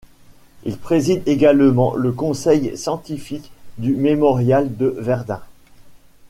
Il 0.63 0.79
préside 0.79 1.21
également 1.27 1.93
le 1.93 2.11
Conseil 2.11 2.75
scientifique 2.75 3.51
du 3.77 3.95
Mémorial 3.95 4.75
de 4.75 4.95
Verdun. 4.97 5.43